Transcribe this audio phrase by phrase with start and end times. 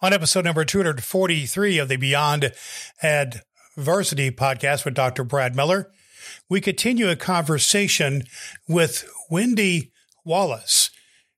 [0.00, 2.52] On episode number 243 of the Beyond
[3.02, 5.24] Adversity podcast with Dr.
[5.24, 5.90] Brad Miller,
[6.48, 8.24] we continue a conversation
[8.68, 9.92] with Wendy
[10.24, 10.90] Wallace.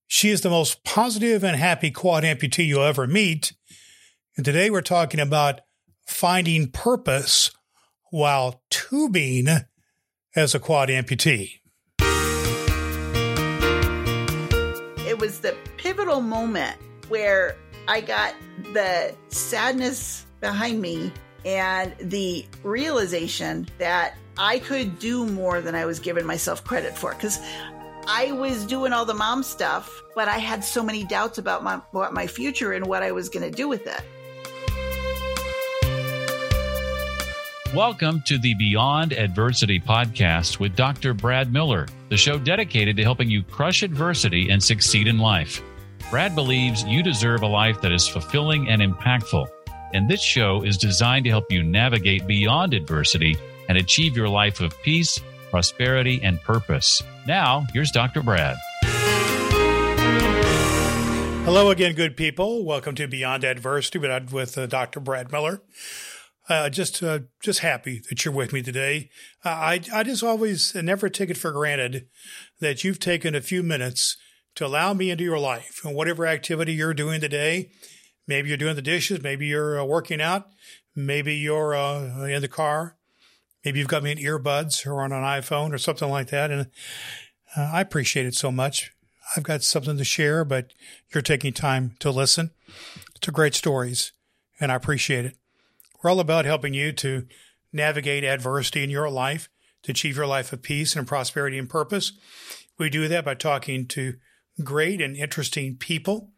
[0.06, 3.52] She is the most positive and happy quad amputee you'll ever meet.
[4.36, 5.60] And today we're talking about
[6.06, 7.50] finding purpose
[8.10, 9.48] while tubing
[10.34, 11.60] as a quad amputee.
[15.06, 16.78] It was the pivotal moment
[17.08, 17.56] where
[17.88, 18.34] I got
[18.72, 21.12] the sadness behind me
[21.44, 27.14] and the realization that I could do more than I was giving myself credit for.
[27.14, 27.38] Because
[28.08, 31.80] I was doing all the mom stuff, but I had so many doubts about my,
[31.92, 34.02] about my future and what I was going to do with it.
[37.72, 41.14] Welcome to the Beyond Adversity podcast with Dr.
[41.14, 45.62] Brad Miller, the show dedicated to helping you crush adversity and succeed in life.
[46.08, 49.48] Brad believes you deserve a life that is fulfilling and impactful.
[49.92, 53.36] And this show is designed to help you navigate beyond adversity
[53.68, 55.18] and achieve your life of peace,
[55.50, 57.02] prosperity, and purpose.
[57.26, 58.22] Now, here's Dr.
[58.22, 58.56] Brad.
[61.44, 62.64] Hello again, good people.
[62.64, 65.00] Welcome to Beyond Adversity with, uh, Dr.
[65.00, 65.60] Brad Miller.
[66.48, 69.10] Uh, just, uh, just happy that you're with me today.
[69.44, 72.06] Uh, I, I just always never take it for granted
[72.60, 74.16] that you've taken a few minutes
[74.56, 77.70] to allow me into your life and whatever activity you're doing today.
[78.26, 79.22] Maybe you're doing the dishes.
[79.22, 80.48] Maybe you're uh, working out.
[80.94, 82.96] Maybe you're uh, in the car.
[83.64, 86.50] Maybe you've got me in earbuds or on an iPhone or something like that.
[86.50, 86.66] And
[87.56, 88.92] uh, I appreciate it so much.
[89.36, 90.72] I've got something to share, but
[91.12, 92.50] you're taking time to listen.
[93.20, 94.12] to great stories,
[94.60, 95.36] and I appreciate it.
[96.02, 97.26] We're all about helping you to
[97.72, 99.48] navigate adversity in your life,
[99.82, 102.12] to achieve your life of peace and prosperity and purpose.
[102.78, 104.14] We do that by talking to
[104.62, 106.32] great and interesting people.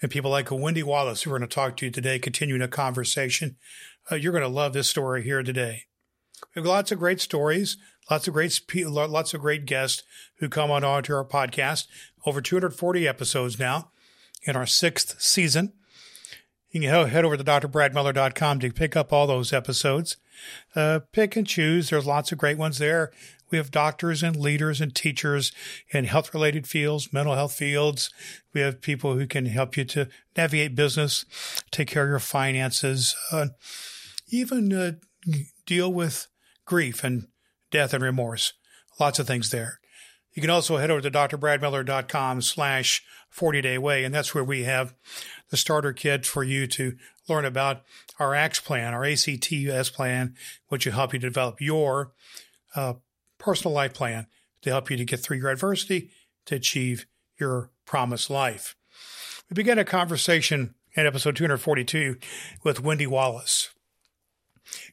[0.00, 2.68] And people like Wendy Wallace, who we're going to talk to you today, continuing a
[2.68, 3.56] conversation.
[4.10, 5.84] Uh, you're going to love this story here today.
[6.54, 7.76] We have lots of great stories,
[8.08, 10.04] lots of great, lots of great guests
[10.38, 11.86] who come on onto our podcast.
[12.24, 13.90] Over 240 episodes now
[14.44, 15.72] in our sixth season.
[16.70, 20.16] You can head over to drbradmiller.com to pick up all those episodes.
[20.76, 21.90] Uh, pick and choose.
[21.90, 23.10] There's lots of great ones there.
[23.50, 25.52] We have doctors and leaders and teachers
[25.90, 28.10] in health related fields, mental health fields.
[28.52, 31.24] We have people who can help you to navigate business,
[31.70, 33.48] take care of your finances, uh,
[34.28, 34.92] even uh,
[35.66, 36.28] deal with
[36.64, 37.28] grief and
[37.70, 38.52] death and remorse.
[39.00, 39.80] Lots of things there.
[40.34, 44.04] You can also head over to drbradmiller.com slash 40 day way.
[44.04, 44.94] And that's where we have
[45.50, 46.96] the starter kit for you to
[47.28, 47.82] learn about
[48.18, 50.34] our ACTS plan, our ACTS plan,
[50.68, 52.12] which will help you develop your
[52.74, 52.94] uh,
[53.38, 54.26] personal life plan
[54.62, 56.10] to help you to get through your adversity
[56.46, 57.06] to achieve
[57.38, 58.76] your promised life.
[59.48, 62.16] We began a conversation in episode 242
[62.64, 63.70] with Wendy Wallace.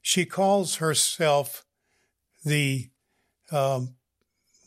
[0.01, 1.65] She calls herself
[2.43, 2.89] the
[3.51, 3.95] um,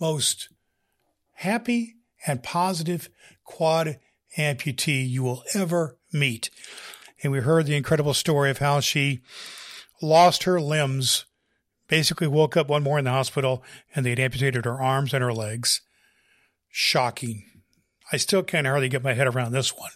[0.00, 0.48] most
[1.34, 1.96] happy
[2.26, 3.08] and positive
[3.44, 3.98] quad
[4.36, 6.50] amputee you will ever meet.
[7.22, 9.22] And we heard the incredible story of how she
[10.02, 11.24] lost her limbs
[11.88, 13.62] basically woke up one morning in the hospital
[13.94, 15.80] and they'd amputated her arms and her legs.
[16.70, 17.44] Shocking.
[18.12, 19.90] I still can't hardly get my head around this one.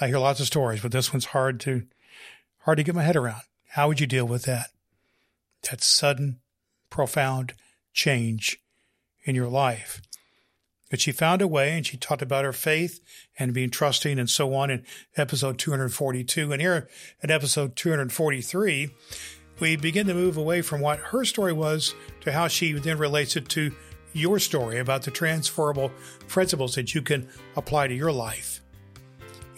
[0.00, 1.84] I hear lots of stories, but this one's hard to
[2.58, 3.42] hard to get my head around.
[3.70, 4.68] How would you deal with that?
[5.70, 6.40] That sudden,
[6.90, 7.54] profound
[7.92, 8.60] change
[9.24, 10.02] in your life.
[10.90, 13.00] But she found a way and she talked about her faith
[13.38, 14.84] and being trusting and so on in
[15.16, 16.52] episode 242.
[16.52, 16.88] And here
[17.22, 18.90] in episode 243,
[19.60, 23.36] we begin to move away from what her story was to how she then relates
[23.36, 23.72] it to
[24.12, 25.90] your story about the transferable
[26.28, 28.60] principles that you can apply to your life.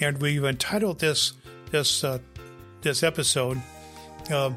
[0.01, 1.35] And we've entitled this
[1.71, 2.19] this uh,
[2.83, 3.61] this episode
[4.31, 4.51] uh,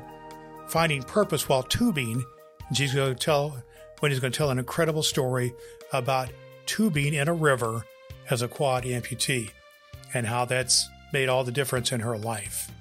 [0.68, 2.24] "Finding Purpose While Tubing."
[2.68, 3.64] And she's going to tell
[4.02, 5.54] Wendy's going to tell an incredible story
[5.92, 6.30] about
[6.66, 7.84] tubing in a river
[8.30, 9.52] as a quad amputee
[10.14, 12.72] and how that's made all the difference in her life.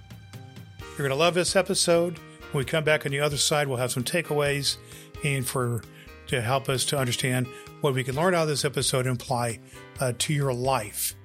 [0.81, 2.19] You're going to love this episode.
[2.53, 4.79] When we come back on the other side, we'll have some takeaways
[5.23, 5.83] and for
[6.29, 7.47] to help us to understand
[7.81, 9.59] what we can learn out of this episode and apply
[10.01, 11.17] uh, to your life.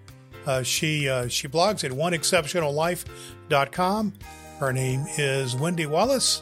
[0.46, 4.14] Uh, she uh, she blogs at oneexceptionallife.com.
[4.60, 6.42] Her name is Wendy Wallace.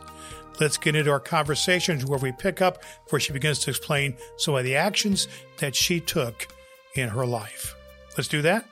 [0.59, 4.55] Let's get into our conversations where we pick up where she begins to explain some
[4.55, 6.47] of the actions that she took
[6.95, 7.75] in her life.
[8.17, 8.67] Let's do that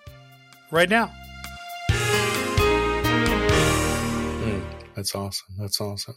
[0.72, 1.12] right now.
[5.00, 5.56] That's awesome.
[5.58, 6.16] That's awesome.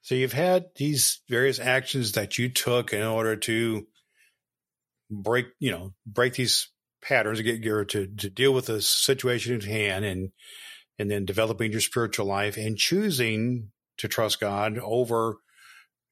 [0.00, 3.86] So you've had these various actions that you took in order to
[5.10, 6.70] break, you know, break these
[7.02, 10.30] patterns get your to to deal with the situation at hand and
[10.98, 15.36] and then developing your spiritual life and choosing to trust God over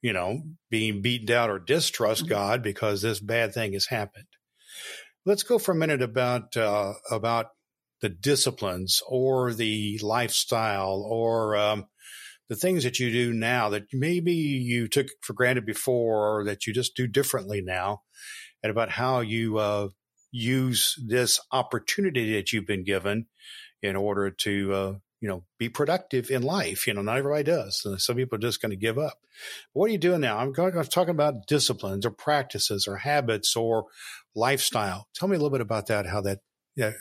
[0.03, 2.31] you know being beaten down or distrust Mm-hmm.
[2.31, 4.27] God because this bad thing has happened.
[5.25, 7.47] Let's go for a minute about uh, about
[8.01, 11.87] the disciplines or the lifestyle or um,
[12.49, 16.67] the things that you do now that maybe you took for granted before or that
[16.67, 18.03] you just do differently now,
[18.63, 19.89] and about how you uh,
[20.33, 23.27] use this opportunity that you've been given
[23.83, 26.87] in order to uh, you know be productive in life.
[26.87, 27.87] You know, not everybody does.
[27.99, 29.19] Some people are just going to give up.
[29.73, 30.39] What are you doing now?
[30.39, 33.87] I'm, talking about disciplines or practices or habits or
[34.35, 35.07] lifestyle.
[35.15, 36.07] Tell me a little bit about that.
[36.07, 36.41] How that
[36.75, 36.93] yeah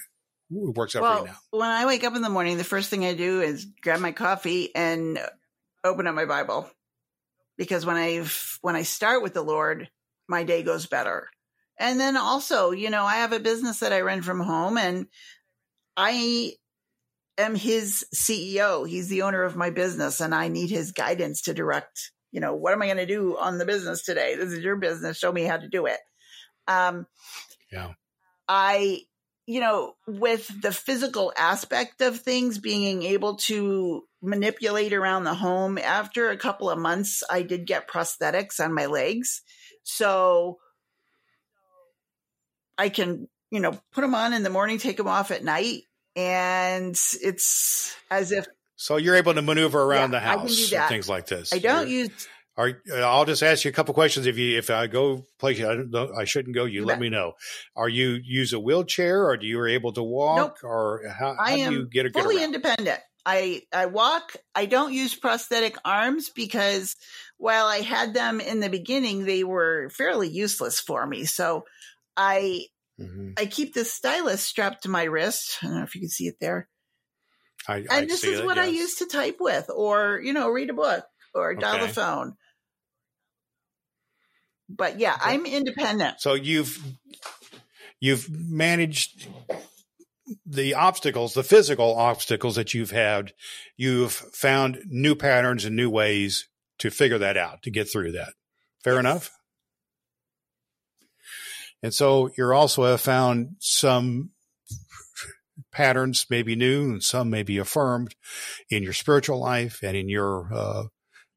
[0.49, 1.37] works out for well, you now.
[1.51, 4.11] when I wake up in the morning, the first thing I do is grab my
[4.11, 5.19] coffee and
[5.83, 6.69] open up my Bible.
[7.57, 8.25] Because when I
[8.61, 9.89] when I start with the Lord,
[10.27, 11.29] my day goes better.
[11.77, 15.07] And then also, you know, I have a business that I run from home and
[15.95, 16.53] I
[17.37, 18.87] am his CEO.
[18.87, 22.53] He's the owner of my business and I need his guidance to direct, you know,
[22.53, 24.35] what am I going to do on the business today?
[24.35, 25.17] This is your business.
[25.17, 25.99] Show me how to do it.
[26.67, 27.07] Um,
[27.71, 27.93] Yeah.
[28.47, 29.03] I,
[29.49, 35.79] you know, with the physical aspect of things, being able to manipulate around the home,
[35.79, 39.41] after a couple of months, I did get prosthetics on my legs.
[39.81, 40.59] So
[42.77, 45.81] I can, you know, put them on in the morning, take them off at night.
[46.15, 46.91] And
[47.23, 51.51] it's as if So you're able to maneuver around Yeah, the house things like this.
[51.51, 52.27] I don't You're- use
[52.59, 54.25] Are, I'll just ask you a couple questions.
[54.27, 56.97] If you if I go places I don't know, I shouldn't go, you You let
[56.97, 56.99] bet.
[56.99, 57.33] me know.
[57.75, 60.63] Are you use a wheelchair, or do you are able to walk, Nope.
[60.63, 62.45] or how, how I do you get, get fully around?
[62.45, 62.99] independent.
[63.25, 64.35] I I walk.
[64.55, 66.95] I don't use prosthetic arms because
[67.37, 71.25] while I had them in the beginning, they were fairly useless for me.
[71.25, 71.65] So
[72.17, 72.65] I
[72.99, 73.33] Mhm.
[73.37, 75.59] I keep this stylus strapped to my wrist.
[75.61, 76.67] I don't know if you can see it there.
[77.67, 78.75] I, I And this see is that, what I yes.
[78.75, 81.87] use to type with, or you know, read a book or dial Okay.
[81.87, 82.35] the phone.
[84.69, 86.21] But yeah, I'm independent.
[86.21, 86.81] So you've
[87.99, 89.27] you've managed
[90.45, 93.33] the obstacles, the physical obstacles that you've had.
[93.77, 96.47] You've found new patterns and new ways
[96.79, 98.33] to figure that out to get through that.
[98.83, 98.99] Fair Yes.
[98.99, 99.31] enough.
[101.81, 104.31] And so you're also have found some
[105.71, 108.15] patterns, maybe new, and some may be affirmed
[108.69, 110.83] in your spiritual life and in your uh,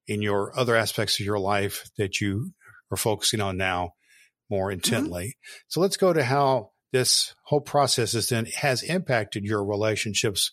[0.07, 2.53] in your other aspects of your life that you
[2.93, 3.95] are focusing on now
[4.51, 5.37] more intently.
[5.69, 10.53] So let's go to how this whole process is then has impacted your relationships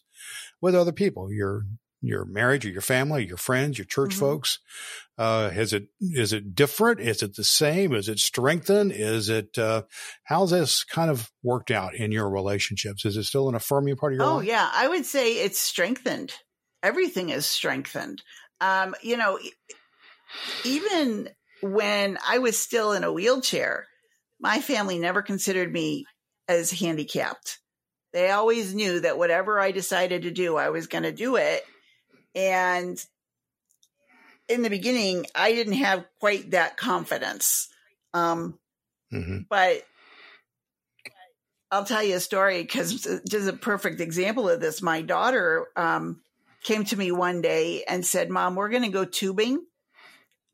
[0.62, 1.66] with other people, your
[2.02, 4.20] your marriage or your family, your friends, your church Mhm.
[4.20, 4.60] folks.
[5.18, 7.02] Uh, is it is it different?
[7.02, 7.94] Is it the same?
[7.94, 8.94] Is it strengthened?
[8.94, 9.84] Is it uh,
[10.24, 13.04] how's this kind of worked out in your relationships?
[13.04, 14.46] Is it still an affirming part of your Oh life?
[14.48, 16.34] yeah, I would say it's strengthened.
[16.82, 18.24] Everything is strengthened.
[18.62, 19.38] Um, you know,
[20.64, 21.30] even
[21.62, 23.88] when I was still in a wheelchair,
[24.40, 26.06] my family never considered me
[26.48, 27.60] as handicapped.
[28.14, 31.64] They always knew that whatever I decided to do, I was going to do it.
[32.34, 32.98] And
[34.48, 37.70] in the beginning, I didn't have quite that confidence.
[38.14, 38.58] Um,
[39.12, 39.84] hmm but
[41.72, 44.82] I'll tell you a story because just a perfect example of this.
[44.82, 46.22] My daughter um,
[46.64, 49.64] came to me one day and said, "Mom, we're going to go tubing.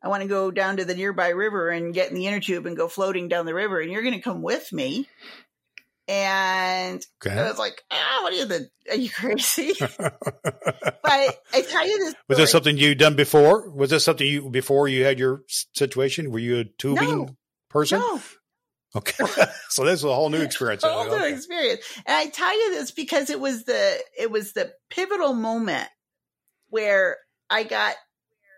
[0.05, 2.65] I want to go down to the nearby river and get in the inner tube
[2.67, 5.09] and go floating down the river, and you're going to come with me."
[6.07, 8.45] And I was like, "Ah, what are you?
[8.45, 10.21] The, are you crazy?" but
[11.03, 12.15] I tell you this.
[12.29, 13.69] Was this something you'd done before?
[13.71, 15.43] Was this something you before you had your
[15.73, 16.31] situation?
[16.31, 17.35] Were you a tubing No.
[17.69, 17.99] person?
[17.99, 18.21] No,
[18.95, 19.25] Okay,
[19.69, 20.83] so this is a whole new experience.
[20.85, 21.33] whole new Okay.
[21.33, 21.81] experience.
[22.05, 25.89] And I tell you this because it was the it was the pivotal moment
[26.69, 27.17] where
[27.49, 27.95] I got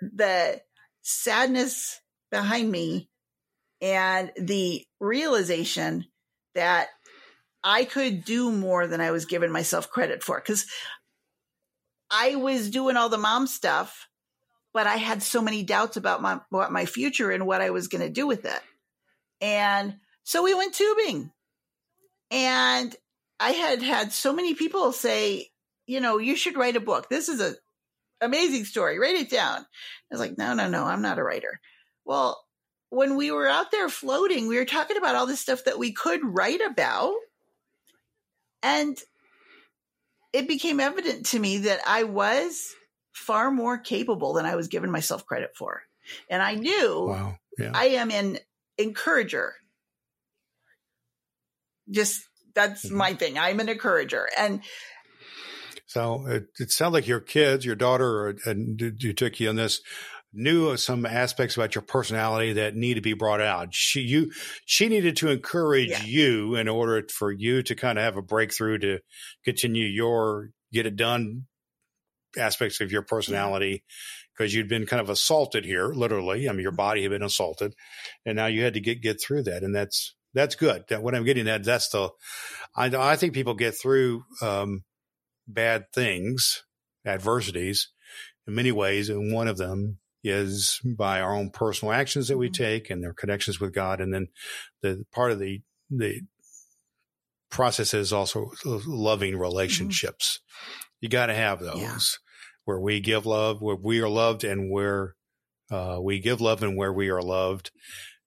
[0.01, 0.61] the
[1.07, 3.09] sadness behind me
[3.81, 6.05] and the realization
[6.53, 6.89] that
[7.63, 10.37] I could do more than I was giving myself credit for.
[10.37, 10.65] Because
[12.11, 14.09] I was doing all the mom stuff,
[14.73, 17.87] but I had so many doubts about my about my future and what I was
[17.87, 18.61] going to do with it.
[19.39, 19.95] And
[20.25, 21.31] so we went tubing.
[22.31, 22.93] And
[23.39, 25.47] I had had so many people say,
[25.85, 27.07] you know, you should write a book.
[27.09, 27.55] This is a
[28.21, 28.99] amazing story.
[28.99, 29.59] Write it down.
[29.59, 29.65] I
[30.11, 31.59] was like, no, no, no, I'm not a writer.
[32.05, 32.41] Well,
[32.89, 35.91] when we were out there floating, we were talking about all this stuff that we
[35.91, 37.13] could write about.
[38.63, 38.97] And
[40.33, 42.73] it became evident to me that I was
[43.13, 45.81] far more capable than I was giving myself credit for.
[46.29, 47.37] And I knew Wow.
[47.57, 47.71] Yeah.
[47.73, 48.37] I am an
[48.77, 49.55] encourager.
[51.89, 52.97] Just That's mm-hmm.
[52.97, 53.37] my thing.
[53.37, 54.27] I'm an encourager.
[54.37, 54.61] And
[55.87, 59.81] so it, it sounds like your kids, your daughter, and you took you on this
[60.33, 63.73] knew some aspects about your personality that need to be brought out.
[63.73, 64.31] She you
[64.65, 66.03] she needed to encourage yeah.
[66.03, 68.99] you in order for you to kind of have a breakthrough to
[69.43, 71.45] continue your get it done
[72.37, 73.83] aspects of your personality
[74.37, 76.47] because you'd been kind of assaulted here, literally.
[76.47, 77.73] I mean, your body had been assaulted,
[78.25, 80.83] and now you had to get get through that, and that's that's good.
[80.89, 82.09] That what I'm getting at, that's the
[82.75, 84.83] I I think people get through um,
[85.47, 86.63] bad things,
[87.05, 87.89] adversities,
[88.45, 92.47] in many ways, and one of them is by our own personal actions that we
[92.47, 92.63] mm-hmm.
[92.63, 94.27] take and their connections with God, and then
[94.81, 96.21] the part of the the
[97.49, 99.41] process is also loving mm-hmm.
[99.41, 100.39] relationships.
[100.39, 100.83] Mm-hmm.
[101.01, 101.79] You got to have those.
[101.79, 101.97] Yeah
[102.67, 105.15] where we give love, where we are loved, and where
[105.71, 107.71] uh, we give love and where we are loved,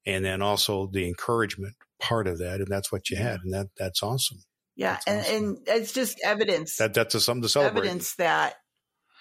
[0.07, 3.67] and then also the encouragement part of that, and that's what you had, and that
[3.77, 4.39] that's awesome.
[4.81, 5.37] Yeah, that's and awesome.
[5.37, 7.81] and it's just evidence that that's a, something to celebrate.
[7.81, 8.55] Evidence that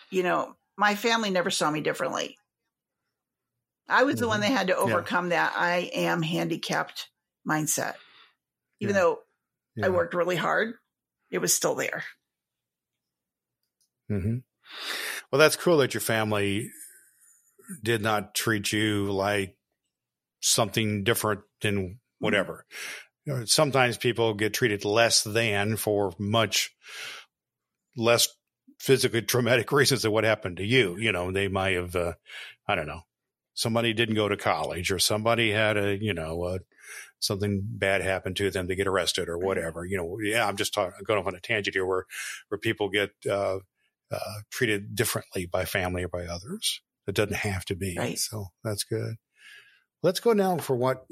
[0.09, 2.37] you know my family never saw me differently.
[3.89, 4.21] I was mm-hmm.
[4.21, 4.53] the one mm-hmm.
[4.53, 5.47] that had to overcome yeah.
[5.47, 7.09] that I am handicapped
[7.45, 7.95] mindset.
[8.79, 9.01] Even yeah.
[9.01, 9.19] though
[9.75, 9.87] yeah.
[9.87, 10.75] I worked really hard,
[11.29, 12.05] it was still there.
[14.09, 14.37] Mm-hmm.
[15.29, 16.71] Well, that's cool that your family
[17.83, 19.57] did not treat you like
[20.39, 21.93] something different than mm-hmm.
[22.19, 22.65] whatever.
[23.25, 26.71] You know, sometimes people get treated less than for much
[27.95, 28.27] less
[28.79, 30.97] physically traumatic reasons than what happened to you.
[30.97, 32.13] You know, they might have, uh,
[32.67, 33.01] I don't know,
[33.53, 36.57] somebody didn't go to college or somebody had a, you know, uh,
[37.19, 39.85] something bad happened to them, they get arrested or whatever.
[39.85, 42.05] You know, yeah, I'm just talking, going off on a tangent here where,
[42.47, 43.59] where people get, uh,
[44.11, 46.81] uh, treated differently by family or by others.
[47.07, 47.95] It doesn't have to be.
[47.97, 48.17] Right.
[48.17, 49.15] So that's good.
[50.01, 51.05] Let's go now for what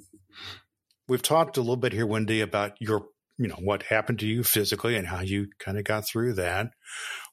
[1.07, 4.43] we've talked a little bit here, Wendy, about your, you know, what happened to you
[4.43, 6.71] physically and how you kind of got through that.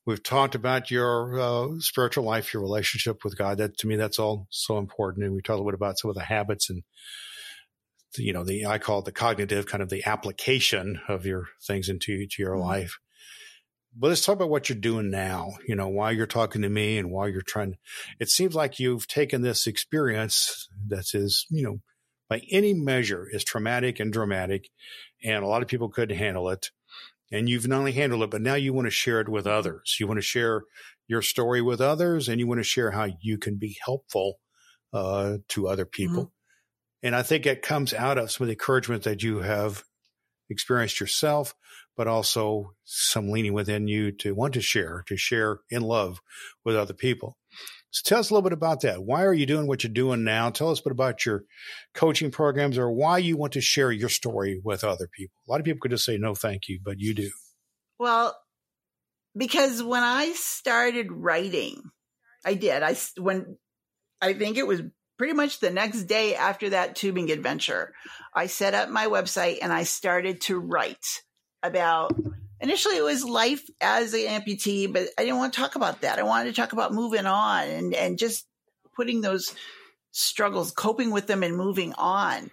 [0.06, 3.58] We've talked about your uh, spiritual life, your relationship with God.
[3.58, 5.24] That to me, that's all so important.
[5.24, 6.82] And we talked a little bit about some of the habits and
[8.16, 11.88] you know, the I call it the cognitive kind of the application of your things
[11.88, 12.68] into to your mm-hmm.
[12.68, 12.98] life
[13.96, 15.52] but let's talk about what you're doing now.
[15.66, 17.76] You know, why you're talking to me and why you're trying.
[18.18, 21.78] It seems like you've taken this experience that is, you know,
[22.34, 24.68] by any measure is traumatic and dramatic,
[25.22, 26.72] and a lot of people couldn't handle it.
[27.30, 29.98] And you've not only handled it, but now you want to share it with others.
[30.00, 30.64] You want to share
[31.06, 34.40] your story with others, and you want to share how you can be helpful
[34.92, 36.24] uh, to other people.
[36.24, 37.06] Mm-hmm.
[37.06, 39.84] And I think it comes out of some of the encouragement that you have
[40.50, 41.54] experienced yourself,
[41.96, 46.20] but also some leaning within you to want to share, to share in love
[46.64, 47.36] with other people.
[47.94, 49.04] So tell us a little bit about that.
[49.04, 50.50] Why are you doing what you're doing now?
[50.50, 51.44] Tell us a bit about your
[51.94, 55.36] coaching programs or why you want to share your story with other people.
[55.46, 57.30] A lot of people could just say no, thank you, but you do.
[58.00, 58.36] Well,
[59.36, 61.82] because when I started writing,
[62.44, 62.82] I did.
[62.82, 63.58] I when
[64.20, 64.82] I think it was
[65.16, 67.94] pretty much the next day after that tubing adventure,
[68.34, 71.22] I set up my website and I started to write
[71.62, 72.12] about
[72.64, 76.18] initially it was life as an amputee, but I didn't want to talk about that.
[76.18, 78.46] I wanted to talk about moving on and, and just
[78.96, 79.54] putting those
[80.12, 82.50] struggles, coping with them and moving on.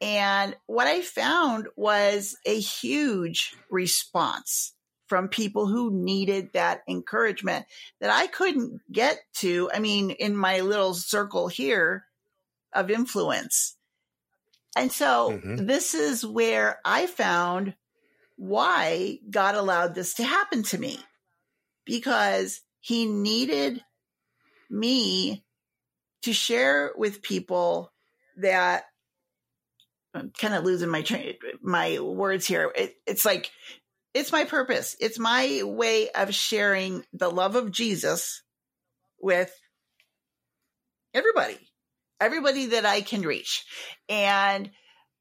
[0.00, 4.74] And what I found was a huge response
[5.06, 7.66] from people who needed that encouragement
[8.00, 9.70] that I couldn't get to.
[9.72, 12.04] I mean, in my little circle here
[12.72, 13.76] of influence.
[14.76, 15.66] And so mm-hmm.
[15.66, 17.74] this is where I found
[18.42, 20.98] why God allowed this to happen to me
[21.86, 23.80] because he needed
[24.68, 25.44] me
[26.22, 27.92] to share with people
[28.38, 28.82] that
[30.12, 32.72] I'm kind of losing my tra- my words here.
[32.74, 33.52] It, it's like
[34.12, 34.96] it's my purpose.
[34.98, 38.42] It's my way of sharing the love of Jesus
[39.20, 39.54] with
[41.14, 41.60] everybody,
[42.20, 43.64] everybody that I can reach.
[44.08, 44.68] And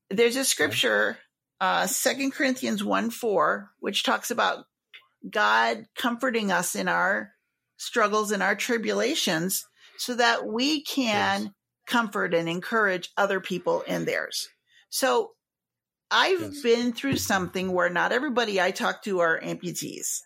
[0.09, 1.19] there's a scripture,
[1.61, 4.65] uh, Second Corinthians 1 4, which talks about
[5.29, 7.33] God comforting us in our
[7.77, 11.51] struggles and our tribulations so that we can yes.
[11.85, 14.49] comfort and encourage other people in theirs.
[14.89, 15.31] So
[16.09, 16.61] I've yes.
[16.61, 20.21] been through something where not everybody I talk to are amputees,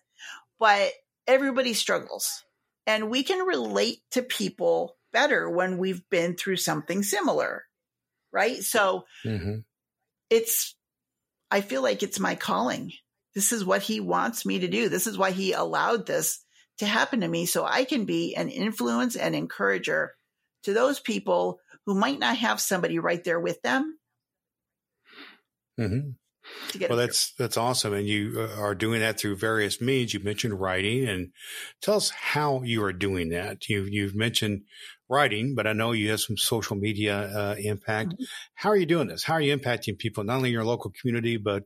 [0.57, 0.91] but
[1.27, 2.43] everybody struggles.
[2.87, 7.63] And we can relate to people better when we've been through something similar.
[8.31, 8.63] Right.
[8.63, 9.59] So mm-hmm.
[10.29, 10.74] it's,
[11.55, 12.91] I feel like it's my calling.
[13.33, 14.89] This is what he wants me to do.
[14.89, 16.43] This is why he allowed this
[16.79, 20.13] to happen to me so I can be an influence and encourager
[20.63, 23.97] to those people who might not have somebody right there with them
[25.79, 26.11] Mm-hmm.
[26.87, 30.59] well that's that's awesome and you uh, are doing that through various means you mentioned
[30.59, 31.31] writing and
[31.81, 34.61] tell us how you are doing that you you've mentioned
[35.09, 38.23] writing but i know you have some social media uh, impact mm-hmm.
[38.55, 40.91] how are you doing this how are you impacting people not only in your local
[40.99, 41.63] community but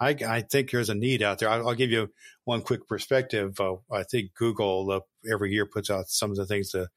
[0.00, 2.10] i, I think there's a need out there i'll, I'll give you
[2.44, 5.00] one quick perspective uh, i think google uh,
[5.32, 6.88] every year puts out some of the things that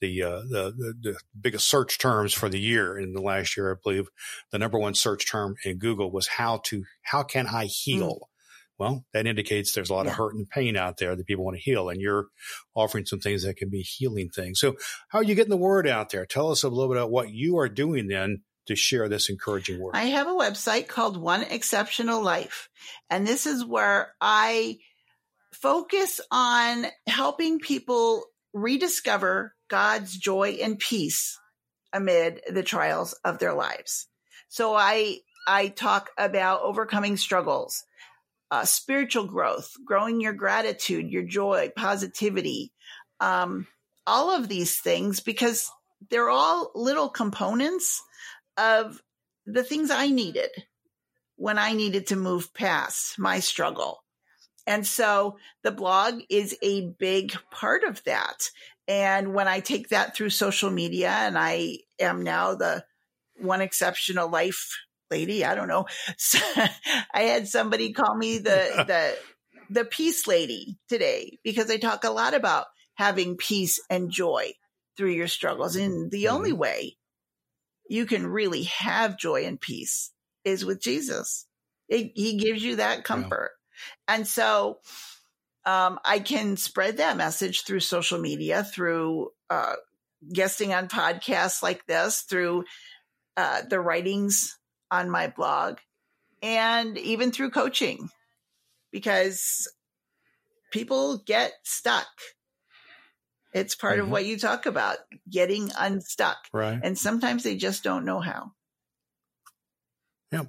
[0.00, 3.72] the, uh, the, the, the biggest search terms for the year in the last year,
[3.72, 4.08] I believe
[4.50, 8.14] the number one search term in Google was how to, how can I heal?
[8.14, 8.37] Mm.
[8.78, 10.12] Well, that indicates there's a lot yeah.
[10.12, 12.26] of hurt and pain out there that people want to heal, and you're
[12.74, 14.60] offering some things that can be healing things.
[14.60, 14.76] So,
[15.08, 16.26] how are you getting the word out there?
[16.26, 19.80] Tell us a little bit about what you are doing then to share this encouraging
[19.80, 19.96] word.
[19.96, 22.68] I have a website called One Exceptional Life,
[23.10, 24.78] and this is where I
[25.52, 31.38] focus on helping people rediscover God's joy and peace
[31.92, 34.06] amid the trials of their lives.
[34.48, 37.84] So I, I talk about overcoming struggles,
[38.50, 42.72] uh, spiritual growth, growing your gratitude, your joy, positivity,
[43.20, 43.66] um,
[44.06, 45.70] all of these things because
[46.10, 48.02] they're all little components
[48.56, 49.02] of
[49.46, 50.50] the things I needed
[51.36, 54.02] when I needed to move past my struggle.
[54.66, 58.50] And so the blog is a big part of that.
[58.86, 62.84] And when I take that through social media and I am now the
[63.36, 64.72] one exceptional life
[65.10, 65.86] lady, I don't know.
[66.18, 66.38] So
[67.14, 69.16] I had somebody call me the, the,
[69.70, 74.52] the peace lady today because I talk a lot about having peace and joy
[74.96, 75.76] through your struggles.
[75.76, 76.36] And the mm-hmm.
[76.36, 76.96] only way
[77.88, 80.10] you can really have joy and peace
[80.44, 81.46] is with Jesus.
[81.88, 83.52] It, he gives you that comfort.
[84.06, 84.78] And so
[85.64, 89.74] um, I can spread that message through social media, through uh,
[90.32, 92.64] guesting on podcasts like this, through
[93.36, 94.57] uh, the writings
[94.90, 95.78] on my blog,
[96.42, 98.10] and even through coaching,
[98.92, 99.70] because
[100.72, 102.06] people get stuck.
[103.52, 104.02] It's part mm-hmm.
[104.02, 104.98] of what you talk about,
[105.30, 106.36] getting unstuck.
[106.52, 106.78] Right.
[106.82, 108.52] And sometimes they just don't know how.
[110.30, 110.44] Yeah.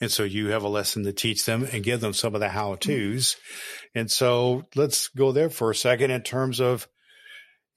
[0.00, 2.48] And so you have a lesson to teach them and give them some of the
[2.48, 3.34] how to's.
[3.34, 3.98] Mm-hmm.
[4.00, 6.88] And so let's go there for a second in terms of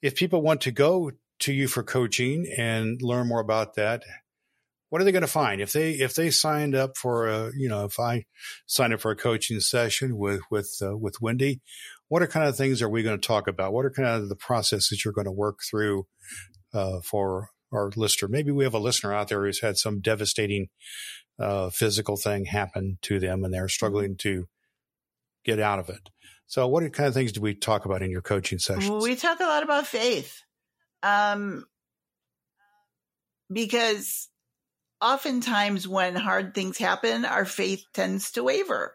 [0.02, 4.02] if people want to go to you for coaching and learn more about that,
[4.88, 7.68] what are they going to find if they if they signed up for a you
[7.68, 8.24] know if I
[8.66, 11.60] signed up for a coaching session with with uh, with Wendy,
[12.08, 13.72] what are kind of things are we going to talk about?
[13.72, 16.06] What are kind of the processes you're going to work through
[16.72, 18.28] uh, for our listener?
[18.28, 20.68] Maybe we have a listener out there who's had some devastating
[21.38, 24.46] uh, physical thing happen to them and they're struggling to
[25.44, 26.10] get out of it.
[26.46, 29.02] So, what kind of things do we talk about in your coaching sessions?
[29.02, 30.42] We talk a lot about faith.
[31.02, 31.66] Um,
[33.52, 34.28] because
[35.00, 38.94] oftentimes when hard things happen, our faith tends to waver.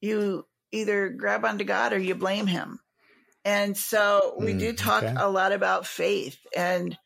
[0.00, 2.78] You either grab onto God or you blame Him.
[3.44, 5.14] And so we mm, do talk okay.
[5.16, 6.96] a lot about faith and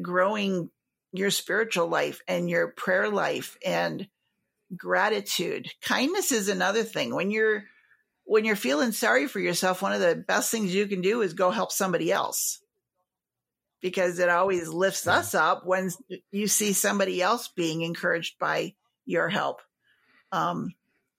[0.00, 0.70] growing
[1.12, 4.08] your spiritual life and your prayer life and
[4.76, 5.68] gratitude.
[5.82, 7.14] Kindness is another thing.
[7.14, 7.64] When you're
[8.24, 11.34] when you're feeling sorry for yourself, one of the best things you can do is
[11.34, 12.60] go help somebody else.
[13.84, 15.18] Because it always lifts yeah.
[15.18, 15.90] us up when
[16.32, 18.72] you see somebody else being encouraged by
[19.04, 19.60] your help.
[20.32, 20.72] Um,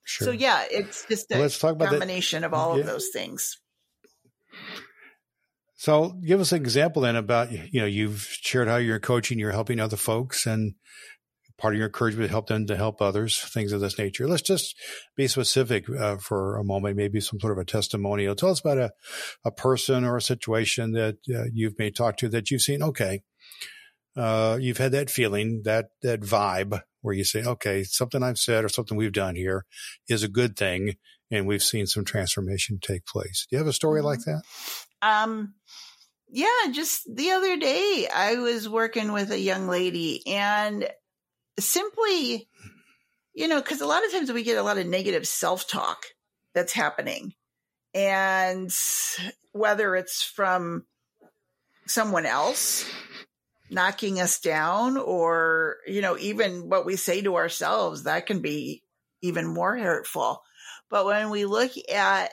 [0.04, 0.26] sure.
[0.26, 2.48] So yeah, it's just a let's talk about combination that.
[2.48, 2.82] of all yeah.
[2.82, 3.60] of those things.
[5.76, 9.52] So give us an example then about, you know, you've shared how you're coaching, you're
[9.52, 10.74] helping other folks and
[11.58, 14.28] part of your encouragement to help them to help others, things of this nature.
[14.28, 14.76] Let's just
[15.16, 18.36] be specific uh, for a moment, maybe some sort of a testimonial.
[18.36, 18.92] Tell us about a,
[19.46, 22.84] a person or a situation that uh, you've may talk to that you've seen.
[22.84, 23.22] Okay.
[24.18, 28.64] Uh, you've had that feeling, that, that vibe where you say, okay, something I've said
[28.64, 29.66] or something we've done here
[30.08, 30.96] is a good thing.
[31.32, 33.48] And we've seen some transformation take place.
[33.50, 34.08] Do you have a story mm-hmm.
[34.08, 34.44] like that?
[35.02, 35.56] Um,
[36.30, 40.88] yeah, just the other day, I was working with a young lady and
[41.60, 42.48] simply,
[43.34, 46.06] you know, because a lot of times we get a lot of negative self talk
[46.54, 47.34] that's happening.
[47.94, 48.74] And
[49.52, 50.86] whether it's from
[51.88, 52.90] someone else
[53.70, 58.84] knocking us down or, you know, even what we say to ourselves, that can be
[59.22, 60.42] even more hurtful.
[60.90, 62.32] But when we look at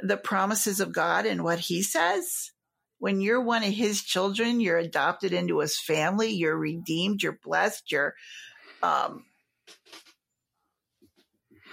[0.00, 2.52] the promises of God and what he says,
[3.00, 7.90] when you're one of his children, you're adopted into his family, you're redeemed, you're blessed,
[7.90, 8.14] you're
[8.82, 9.24] um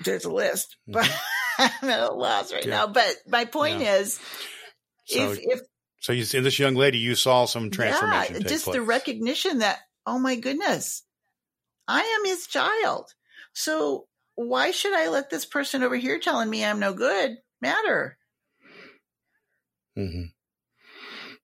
[0.04, 1.68] there's a list, but mm-hmm.
[1.84, 2.72] I'm at a loss right yeah.
[2.72, 2.88] now.
[2.88, 3.98] But my point yeah.
[3.98, 4.20] is
[5.06, 5.60] so, if if
[6.00, 8.42] so you see this young lady, you saw some transformation.
[8.42, 8.76] Yeah, just place.
[8.76, 11.04] the recognition that, oh my goodness,
[11.88, 13.12] I am his child.
[13.54, 18.18] So why should I let this person over here telling me I'm no good matter?
[19.98, 20.26] Mm-hmm.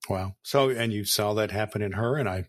[0.09, 0.33] Wow.
[0.43, 2.45] So, and you saw that happen in her, and I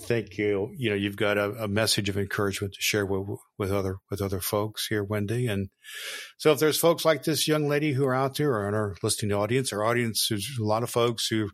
[0.00, 3.70] think you, you know, you've got a, a message of encouragement to share with, with
[3.70, 5.46] other, with other folks here, Wendy.
[5.46, 5.68] And
[6.38, 8.96] so if there's folks like this young lady who are out there or in our
[9.00, 11.50] listening audience, our audience, there's a lot of folks who are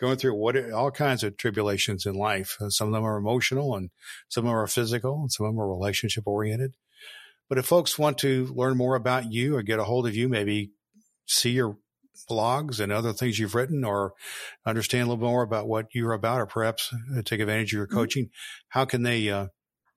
[0.00, 2.56] going through what all kinds of tribulations in life.
[2.60, 3.90] Uh, some of them are emotional and
[4.28, 6.72] some of them are physical and some of them are relationship oriented.
[7.48, 10.28] But if folks want to learn more about you or get a hold of you,
[10.28, 10.72] maybe
[11.26, 11.76] see your
[12.28, 14.14] blogs and other things you've written or
[14.66, 17.86] understand a little more about what you're about or perhaps uh, take advantage of your
[17.86, 17.96] mm-hmm.
[17.96, 18.30] coaching,
[18.68, 19.46] how can they uh,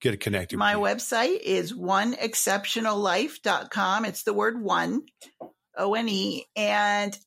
[0.02, 0.58] get connected?
[0.58, 4.06] My website is oneexceptionallife.com.
[4.06, 5.02] It's the word one,
[5.78, 6.46] O N E.
[6.56, 7.18] And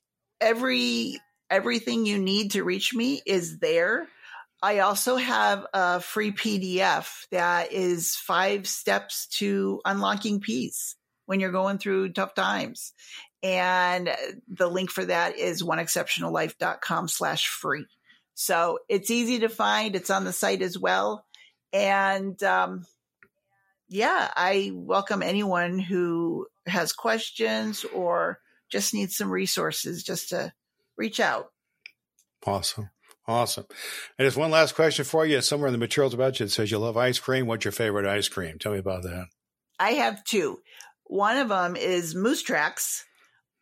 [0.40, 1.18] every
[1.50, 4.08] everything you need to reach me is there.
[4.62, 11.52] I also have a free PDF that is five steps to unlocking peace when you're
[11.52, 12.92] going through tough times.
[13.42, 14.10] And
[14.48, 17.86] the link for that is oneexceptionallife.com slash free.
[18.34, 19.94] So it's easy to find.
[19.94, 21.24] It's on the site as well.
[21.72, 22.86] And, um,
[23.88, 30.52] yeah, I welcome anyone who has questions or just needs some resources just to
[30.96, 31.52] reach out.
[32.44, 32.90] Awesome.
[33.28, 33.66] Awesome.
[34.18, 35.40] And just one last question for you.
[35.40, 37.46] Somewhere in the materials about you, it says you love ice cream.
[37.46, 38.58] What's your favorite ice cream?
[38.58, 39.26] Tell me about that.
[39.78, 40.60] I have two.
[41.06, 43.04] One of them is Moose Tracks,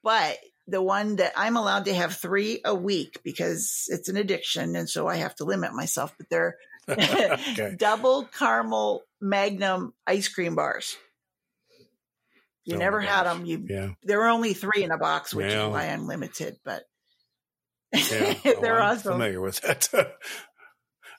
[0.02, 4.76] but the one that I'm allowed to have three a week because it's an addiction.
[4.76, 6.56] And so I have to limit myself, but they're
[7.76, 10.96] double caramel magnum ice cream bars.
[12.64, 13.44] You oh never had them.
[13.44, 13.90] You, yeah.
[14.02, 15.66] there were only three in a box, which yeah.
[15.66, 16.84] is why I'm limited, but
[17.92, 19.12] yeah, oh, they're oh, awesome.
[19.12, 19.88] Familiar with that.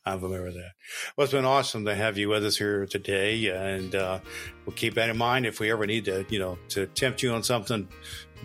[0.06, 0.72] I'm familiar with that.
[1.16, 4.20] Well, it's been awesome to have you with us here today, and uh,
[4.66, 7.34] we'll keep that in mind if we ever need to, you know, to tempt you
[7.34, 7.88] on something.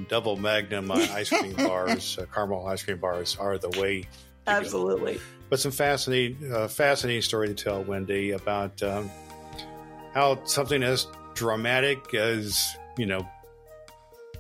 [0.09, 4.05] Double Magnum uh, ice cream bars, uh, caramel ice cream bars are the way.
[4.47, 5.21] Absolutely.
[5.51, 9.11] But some fascinating, uh, fascinating story to tell, Wendy, about um,
[10.15, 13.27] how something as dramatic as you know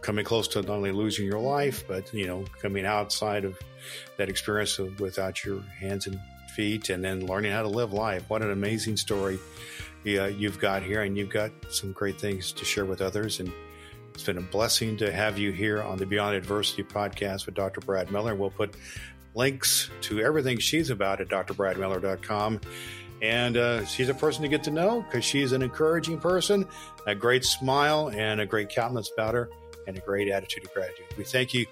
[0.01, 3.59] coming close to not only losing your life, but you know, coming outside of
[4.17, 6.19] that experience of, without your hands and
[6.51, 8.25] feet, and then learning how to live life.
[8.29, 9.39] What an amazing story
[10.05, 13.41] yeah, you've got here, and you've got some great things to share with others.
[13.41, 13.53] And
[14.15, 17.81] it's been a blessing to have you here on the Beyond Adversity podcast with Dr.
[17.81, 18.35] Brad Miller.
[18.35, 18.75] We'll put
[19.35, 22.61] links to everything she's about at drbradmiller.com.
[23.23, 26.67] And uh, she's a person to get to know because she's an encouraging person,
[27.07, 29.51] a great smile, and a great countenance about her
[29.87, 31.07] and a great attitude of gratitude.
[31.19, 31.67] We thank you,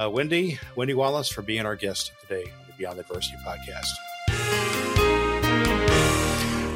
[0.00, 4.07] uh, Wendy, Wendy Wallace, for being our guest today on the Beyond Adversity podcast.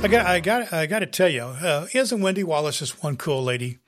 [0.03, 3.17] I got, I got, I got to tell you, uh, isn't Wendy Wallace just one
[3.17, 3.79] cool lady?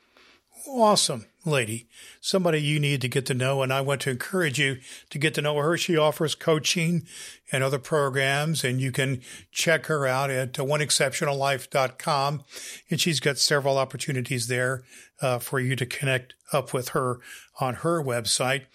[0.68, 1.88] Awesome lady,
[2.20, 3.62] somebody you need to get to know.
[3.62, 4.76] And I want to encourage you
[5.10, 5.76] to get to know her.
[5.76, 7.04] She offers coaching
[7.50, 12.44] and other programs, and you can check her out at oneexceptionallife.com.
[12.88, 14.84] And she's got several opportunities there
[15.20, 17.18] uh, for you to connect up with her
[17.58, 18.66] on her website.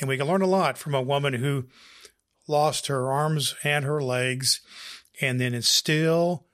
[0.00, 1.64] And we can learn a lot from a woman who
[2.46, 4.60] lost her arms and her legs
[5.20, 6.44] and then is still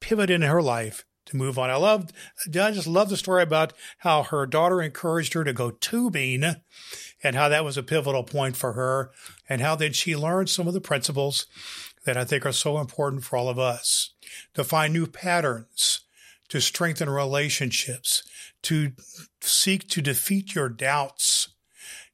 [0.00, 1.70] pivot in her life to move on.
[1.70, 2.12] I loved,
[2.48, 6.44] I just love the story about how her daughter encouraged her to go tubing
[7.22, 9.10] and how that was a pivotal point for her
[9.48, 11.46] and how then she learned some of the principles
[12.04, 14.14] that I think are so important for all of us
[14.54, 16.00] to find new patterns,
[16.48, 18.22] to strengthen relationships,
[18.62, 18.92] to
[19.40, 21.48] seek to defeat your doubts,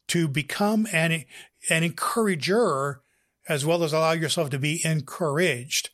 [0.08, 1.24] to become an,
[1.70, 3.02] an encourager
[3.48, 5.90] as well as allow yourself to be encouraged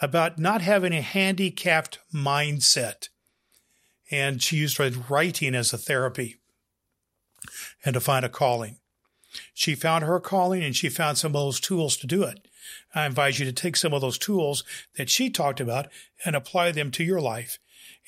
[0.00, 3.08] about not having a handicapped mindset.
[4.10, 4.78] And she used
[5.10, 6.36] writing as a therapy
[7.84, 8.78] and to find a calling.
[9.52, 12.48] She found her calling and she found some of those tools to do it.
[12.94, 14.64] I invite you to take some of those tools
[14.96, 15.88] that she talked about
[16.24, 17.58] and apply them to your life.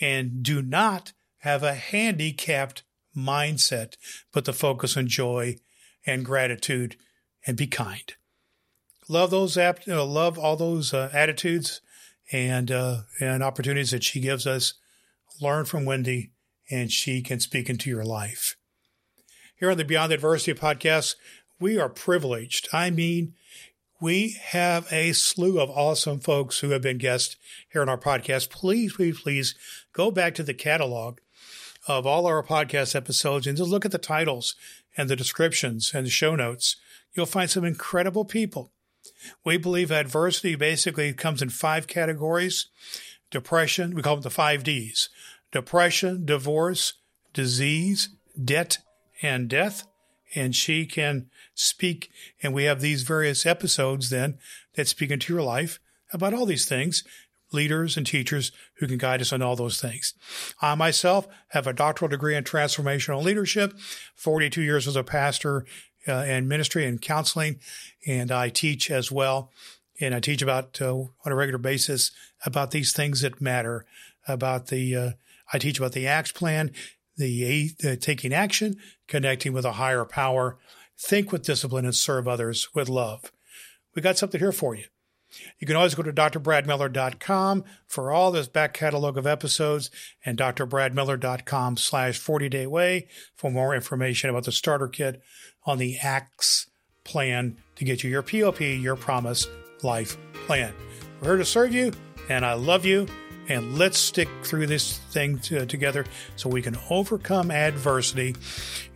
[0.00, 2.82] And do not have a handicapped
[3.16, 3.96] mindset,
[4.32, 5.56] but the focus on joy
[6.06, 6.96] and gratitude
[7.46, 8.14] and be kind
[9.10, 11.80] love those apt, love all those uh, attitudes
[12.32, 14.74] and uh, and opportunities that she gives us.
[15.40, 16.30] Learn from Wendy,
[16.70, 18.56] and she can speak into your life.
[19.56, 21.16] Here on the Beyond Adversity podcast,
[21.58, 22.68] we are privileged.
[22.72, 23.34] I mean,
[24.00, 27.36] we have a slew of awesome folks who have been guests
[27.70, 28.50] here on our podcast.
[28.50, 29.54] Please, please, please
[29.92, 31.18] go back to the catalog
[31.88, 34.54] of all our podcast episodes and just look at the titles
[34.96, 36.76] and the descriptions and the show notes.
[37.14, 38.72] You'll find some incredible people
[39.44, 42.66] we believe adversity basically comes in five categories
[43.30, 45.08] depression, we call them the five Ds
[45.52, 46.94] depression, divorce,
[47.32, 48.10] disease,
[48.42, 48.78] debt,
[49.22, 49.84] and death.
[50.34, 52.10] And she can speak.
[52.40, 54.38] And we have these various episodes then
[54.74, 55.80] that speak into your life
[56.12, 57.02] about all these things
[57.52, 60.14] leaders and teachers who can guide us on all those things.
[60.60, 63.74] I myself have a doctoral degree in transformational leadership,
[64.14, 65.66] 42 years as a pastor
[66.08, 67.60] uh, in ministry and counseling,
[68.06, 69.50] and I teach as well.
[70.00, 72.10] And I teach about uh, on a regular basis
[72.44, 73.84] about these things that matter.
[74.28, 75.10] About the, uh,
[75.52, 76.72] I teach about the ACTS plan,
[77.16, 78.76] the uh, taking action,
[79.08, 80.58] connecting with a higher power,
[80.98, 83.32] think with discipline, and serve others with love.
[83.94, 84.84] We got something here for you.
[85.58, 89.90] You can always go to drbradmiller.com for all this back catalog of episodes
[90.24, 95.22] and drbradmiller.com slash 40 day way for more information about the starter kit
[95.66, 96.68] on the ACTS
[97.04, 99.46] plan to get you your POP, your promise
[99.82, 100.72] life plan.
[101.20, 101.92] We're here to serve you
[102.28, 103.06] and I love you
[103.48, 106.04] and let's stick through this thing to, uh, together
[106.36, 108.36] so we can overcome adversity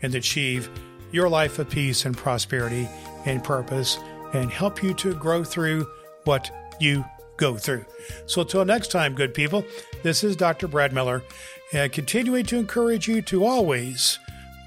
[0.02, 0.70] and achieve
[1.10, 2.88] your life of peace and prosperity
[3.26, 3.98] and purpose
[4.32, 5.86] and help you to grow through
[6.24, 6.50] what
[6.80, 7.04] you
[7.36, 7.84] go through.
[8.26, 9.64] So until next time, good people,
[10.02, 10.68] this is Dr.
[10.68, 11.22] Brad Miller,
[11.72, 14.18] and continuing to encourage you to always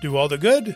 [0.02, 0.76] do all the good